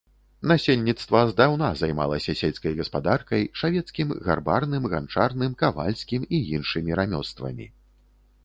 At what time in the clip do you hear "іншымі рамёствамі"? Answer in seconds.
6.59-7.65